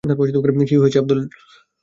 [0.69, 1.19] কী হয়েছে, আব্দুল?